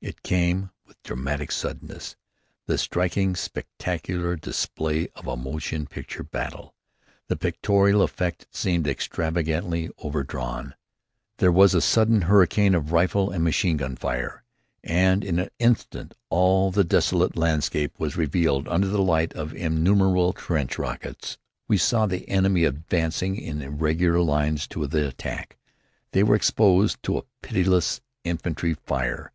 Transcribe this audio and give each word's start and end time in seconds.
It 0.00 0.22
came 0.22 0.70
with 0.86 0.96
the 1.02 1.08
dramatic 1.08 1.52
suddenness, 1.52 2.16
the 2.64 2.78
striking 2.78 3.36
spectacular 3.36 4.34
display, 4.34 5.08
of 5.14 5.26
a 5.26 5.36
motion 5.36 5.84
picture 5.86 6.22
battle. 6.22 6.74
The 7.28 7.36
pictorial 7.36 8.00
effect 8.00 8.46
seemed 8.50 8.88
extravagantly 8.88 9.90
overdrawn. 9.98 10.76
There 11.36 11.52
was 11.52 11.74
a 11.74 11.82
sudden 11.82 12.22
hurricane 12.22 12.74
of 12.74 12.90
rifle 12.90 13.30
and 13.30 13.44
machine 13.44 13.76
gun 13.76 13.96
fire, 13.96 14.44
and 14.82 15.22
in 15.22 15.38
an 15.38 15.50
instant 15.58 16.14
all 16.30 16.70
the 16.70 16.82
desolate 16.82 17.36
landscape 17.36 18.00
was 18.00 18.16
revealed 18.16 18.68
under 18.68 18.88
the 18.88 19.02
light 19.02 19.34
of 19.34 19.52
innumerable 19.52 20.32
trench 20.32 20.78
rockets. 20.78 21.36
We 21.68 21.76
saw 21.76 22.06
the 22.06 22.26
enemy 22.30 22.64
advancing 22.64 23.36
in 23.36 23.60
irregular 23.60 24.22
lines 24.22 24.66
to 24.68 24.86
the 24.86 25.06
attack. 25.06 25.58
They 26.12 26.22
were 26.22 26.34
exposed 26.34 27.02
to 27.02 27.18
a 27.18 27.24
pitiless 27.42 28.00
infantry 28.24 28.72
fire. 28.72 29.32